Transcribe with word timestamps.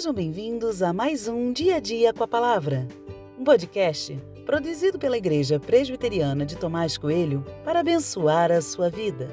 Sejam 0.00 0.14
bem-vindos 0.14 0.82
a 0.82 0.94
mais 0.94 1.28
um 1.28 1.52
Dia 1.52 1.76
a 1.76 1.78
Dia 1.78 2.10
com 2.10 2.24
a 2.24 2.26
Palavra, 2.26 2.88
um 3.38 3.44
podcast 3.44 4.18
produzido 4.46 4.98
pela 4.98 5.18
Igreja 5.18 5.60
Presbiteriana 5.60 6.46
de 6.46 6.56
Tomás 6.56 6.96
Coelho 6.96 7.44
para 7.66 7.80
abençoar 7.80 8.50
a 8.50 8.62
sua 8.62 8.88
vida. 8.88 9.28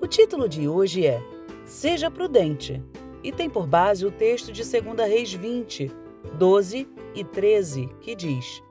O 0.00 0.06
título 0.06 0.48
de 0.48 0.66
hoje 0.66 1.06
é 1.06 1.22
Seja 1.66 2.10
Prudente 2.10 2.82
e 3.22 3.30
tem 3.30 3.50
por 3.50 3.66
base 3.66 4.06
o 4.06 4.10
texto 4.10 4.50
de 4.50 4.62
2 4.62 5.06
Reis 5.06 5.34
20, 5.34 5.92
12 6.32 6.88
e 7.14 7.22
13, 7.22 7.86
que 8.00 8.14
diz: 8.14 8.62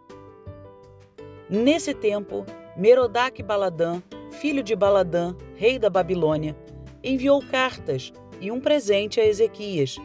Nesse 1.48 1.94
tempo, 1.94 2.44
Merodach 2.76 3.44
Baladã, 3.44 4.02
filho 4.32 4.64
de 4.64 4.76
Baladã, 4.76 5.36
rei 5.56 5.78
da 5.78 5.92
Babilônia, 5.92 6.58
enviou 7.04 7.40
cartas 7.40 8.12
e 8.42 8.50
um 8.50 8.60
presente 8.60 9.22
a 9.22 9.28
Ezequias 9.28 9.96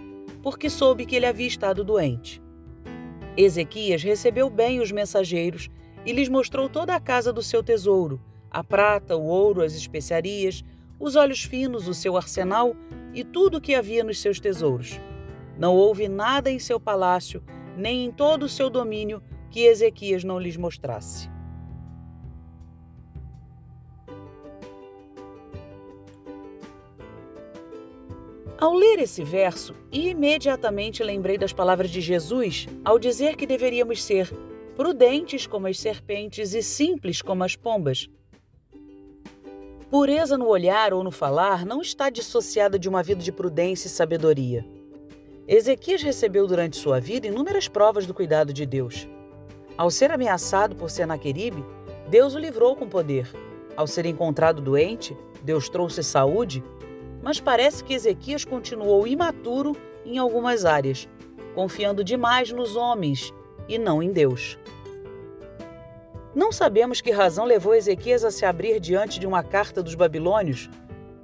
porque 0.44 0.68
soube 0.68 1.06
que 1.06 1.16
ele 1.16 1.24
havia 1.24 1.46
estado 1.46 1.82
doente. 1.82 2.42
Ezequias 3.34 4.02
recebeu 4.02 4.50
bem 4.50 4.78
os 4.78 4.92
mensageiros 4.92 5.70
e 6.04 6.12
lhes 6.12 6.28
mostrou 6.28 6.68
toda 6.68 6.94
a 6.94 7.00
casa 7.00 7.32
do 7.32 7.42
seu 7.42 7.62
tesouro, 7.62 8.20
a 8.50 8.62
prata, 8.62 9.16
o 9.16 9.24
ouro, 9.24 9.62
as 9.62 9.74
especiarias, 9.74 10.62
os 11.00 11.16
olhos 11.16 11.42
finos, 11.42 11.88
o 11.88 11.94
seu 11.94 12.14
arsenal 12.14 12.76
e 13.14 13.24
tudo 13.24 13.56
o 13.56 13.60
que 13.60 13.74
havia 13.74 14.04
nos 14.04 14.20
seus 14.20 14.38
tesouros. 14.38 15.00
Não 15.58 15.74
houve 15.74 16.08
nada 16.08 16.50
em 16.50 16.58
seu 16.58 16.78
palácio, 16.78 17.42
nem 17.74 18.04
em 18.04 18.12
todo 18.12 18.42
o 18.42 18.48
seu 18.48 18.68
domínio, 18.68 19.22
que 19.50 19.64
Ezequias 19.64 20.24
não 20.24 20.38
lhes 20.38 20.58
mostrasse. 20.58 21.30
Ao 28.58 28.72
ler 28.72 29.00
esse 29.00 29.24
verso, 29.24 29.74
imediatamente 29.90 31.02
lembrei 31.02 31.36
das 31.36 31.52
palavras 31.52 31.90
de 31.90 32.00
Jesus 32.00 32.66
ao 32.84 32.98
dizer 32.98 33.36
que 33.36 33.46
deveríamos 33.46 34.02
ser 34.02 34.32
prudentes 34.76 35.46
como 35.46 35.66
as 35.66 35.78
serpentes 35.78 36.54
e 36.54 36.62
simples 36.62 37.20
como 37.20 37.42
as 37.42 37.56
pombas. 37.56 38.08
Pureza 39.90 40.38
no 40.38 40.48
olhar 40.48 40.92
ou 40.92 41.04
no 41.04 41.10
falar 41.10 41.66
não 41.66 41.80
está 41.80 42.10
dissociada 42.10 42.78
de 42.78 42.88
uma 42.88 43.02
vida 43.02 43.22
de 43.22 43.30
prudência 43.32 43.86
e 43.86 43.90
sabedoria. 43.90 44.64
Ezequias 45.46 46.02
recebeu 46.02 46.46
durante 46.46 46.76
sua 46.76 46.98
vida 47.00 47.26
inúmeras 47.26 47.68
provas 47.68 48.06
do 48.06 48.14
cuidado 48.14 48.52
de 48.52 48.64
Deus. 48.64 49.06
Ao 49.76 49.90
ser 49.90 50.10
ameaçado 50.10 50.74
por 50.74 50.90
Senaqueribe, 50.90 51.64
Deus 52.08 52.34
o 52.34 52.38
livrou 52.38 52.74
com 52.76 52.88
poder. 52.88 53.30
Ao 53.76 53.86
ser 53.86 54.06
encontrado 54.06 54.62
doente, 54.62 55.16
Deus 55.42 55.68
trouxe 55.68 56.02
saúde 56.02 56.62
mas 57.24 57.40
parece 57.40 57.82
que 57.82 57.94
Ezequias 57.94 58.44
continuou 58.44 59.06
imaturo 59.06 59.74
em 60.04 60.18
algumas 60.18 60.66
áreas, 60.66 61.08
confiando 61.54 62.04
demais 62.04 62.52
nos 62.52 62.76
homens 62.76 63.32
e 63.66 63.78
não 63.78 64.02
em 64.02 64.12
Deus. 64.12 64.58
Não 66.34 66.52
sabemos 66.52 67.00
que 67.00 67.10
razão 67.10 67.46
levou 67.46 67.74
Ezequias 67.74 68.24
a 68.24 68.30
se 68.30 68.44
abrir 68.44 68.78
diante 68.78 69.18
de 69.18 69.26
uma 69.26 69.42
carta 69.42 69.82
dos 69.82 69.94
babilônios. 69.94 70.68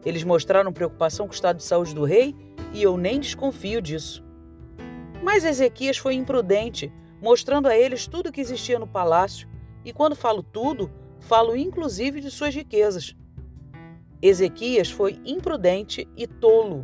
Eles 0.04 0.24
mostraram 0.24 0.72
preocupação 0.72 1.26
com 1.26 1.32
o 1.32 1.34
estado 1.34 1.58
de 1.58 1.64
saúde 1.64 1.94
do 1.94 2.04
rei 2.04 2.34
e 2.72 2.82
eu 2.82 2.96
nem 2.96 3.20
desconfio 3.20 3.82
disso. 3.82 4.24
Mas 5.22 5.44
Ezequias 5.44 5.98
foi 5.98 6.14
imprudente, 6.14 6.90
mostrando 7.20 7.68
a 7.68 7.76
eles 7.76 8.06
tudo 8.06 8.32
que 8.32 8.40
existia 8.40 8.78
no 8.78 8.86
palácio, 8.86 9.46
e 9.84 9.92
quando 9.92 10.16
falo 10.16 10.42
tudo, 10.42 10.90
falo 11.18 11.54
inclusive 11.54 12.20
de 12.20 12.30
suas 12.30 12.54
riquezas. 12.54 13.14
Ezequias 14.22 14.90
foi 14.90 15.18
imprudente 15.24 16.06
e 16.16 16.26
tolo. 16.26 16.82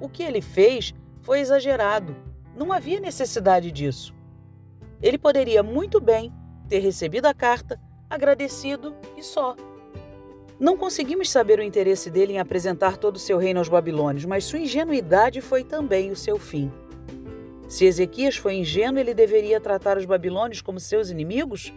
O 0.00 0.08
que 0.08 0.22
ele 0.22 0.40
fez 0.40 0.94
foi 1.22 1.40
exagerado. 1.40 2.14
Não 2.54 2.72
havia 2.72 3.00
necessidade 3.00 3.72
disso. 3.72 4.14
Ele 5.00 5.16
poderia 5.16 5.62
muito 5.62 6.00
bem 6.00 6.32
ter 6.68 6.80
recebido 6.80 7.26
a 7.26 7.34
carta, 7.34 7.80
agradecido 8.10 8.94
e 9.16 9.22
só. 9.22 9.56
Não 10.60 10.76
conseguimos 10.76 11.30
saber 11.30 11.58
o 11.60 11.62
interesse 11.62 12.10
dele 12.10 12.32
em 12.34 12.38
apresentar 12.38 12.96
todo 12.96 13.16
o 13.16 13.20
seu 13.20 13.38
reino 13.38 13.60
aos 13.60 13.68
babilônios, 13.68 14.24
mas 14.24 14.44
sua 14.44 14.58
ingenuidade 14.58 15.40
foi 15.40 15.62
também 15.62 16.10
o 16.10 16.16
seu 16.16 16.36
fim. 16.38 16.70
Se 17.68 17.84
Ezequias 17.84 18.36
foi 18.36 18.54
ingênuo, 18.54 18.98
ele 18.98 19.14
deveria 19.14 19.60
tratar 19.60 19.96
os 19.96 20.04
babilônios 20.04 20.60
como 20.60 20.80
seus 20.80 21.10
inimigos? 21.10 21.72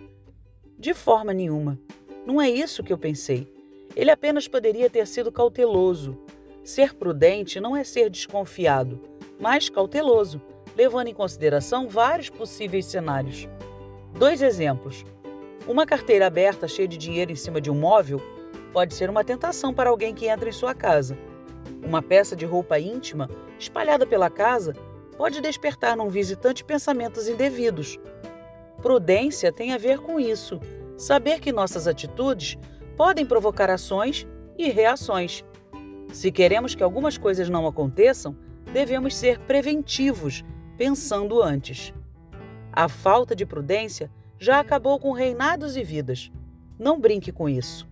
De 0.79 0.93
forma 0.93 1.33
nenhuma. 1.33 1.79
Não 2.25 2.41
é 2.41 2.49
isso 2.49 2.83
que 2.83 2.91
eu 2.91 2.97
pensei. 2.97 3.60
Ele 3.95 4.09
apenas 4.09 4.47
poderia 4.47 4.89
ter 4.89 5.05
sido 5.05 5.31
cauteloso. 5.31 6.17
Ser 6.63 6.93
prudente 6.93 7.59
não 7.59 7.75
é 7.75 7.83
ser 7.83 8.09
desconfiado, 8.09 9.01
mas 9.39 9.69
cauteloso, 9.69 10.41
levando 10.75 11.07
em 11.07 11.13
consideração 11.13 11.89
vários 11.89 12.29
possíveis 12.29 12.85
cenários. 12.85 13.49
Dois 14.13 14.41
exemplos. 14.41 15.03
Uma 15.67 15.85
carteira 15.85 16.27
aberta 16.27 16.67
cheia 16.67 16.87
de 16.87 16.97
dinheiro 16.97 17.31
em 17.31 17.35
cima 17.35 17.59
de 17.59 17.69
um 17.69 17.75
móvel 17.75 18.21
pode 18.71 18.93
ser 18.93 19.09
uma 19.09 19.23
tentação 19.23 19.73
para 19.73 19.89
alguém 19.89 20.13
que 20.13 20.27
entra 20.27 20.49
em 20.49 20.53
sua 20.53 20.73
casa. 20.73 21.17
Uma 21.83 22.01
peça 22.01 22.35
de 22.35 22.45
roupa 22.45 22.79
íntima 22.79 23.29
espalhada 23.59 24.05
pela 24.05 24.29
casa 24.29 24.73
pode 25.17 25.41
despertar 25.41 25.95
num 25.95 26.09
visitante 26.09 26.63
pensamentos 26.63 27.27
indevidos. 27.27 27.99
Prudência 28.81 29.51
tem 29.51 29.73
a 29.73 29.77
ver 29.77 29.99
com 29.99 30.19
isso. 30.19 30.59
Saber 30.97 31.39
que 31.39 31.51
nossas 31.51 31.87
atitudes 31.87 32.57
podem 33.01 33.25
provocar 33.25 33.67
ações 33.67 34.27
e 34.55 34.69
reações. 34.69 35.43
Se 36.13 36.31
queremos 36.31 36.75
que 36.75 36.83
algumas 36.83 37.17
coisas 37.17 37.49
não 37.49 37.65
aconteçam, 37.65 38.37
devemos 38.71 39.15
ser 39.15 39.39
preventivos, 39.39 40.45
pensando 40.77 41.41
antes. 41.41 41.91
A 42.71 42.87
falta 42.87 43.35
de 43.35 43.43
prudência 43.43 44.11
já 44.37 44.59
acabou 44.59 44.99
com 44.99 45.13
reinados 45.13 45.75
e 45.75 45.83
vidas. 45.83 46.31
Não 46.77 47.01
brinque 47.01 47.31
com 47.31 47.49
isso. 47.49 47.89